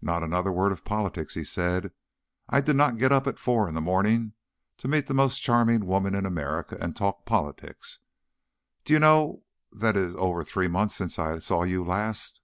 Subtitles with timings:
[0.00, 1.90] "Not another word of politics," he said.
[2.48, 4.34] "I did not get up at four in the morning
[4.78, 7.98] to meet the most charming woman in America and talk politics.
[8.84, 9.42] Do you know
[9.72, 12.42] that it is over three months since I saw you last?"